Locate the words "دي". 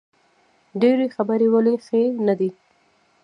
2.39-2.49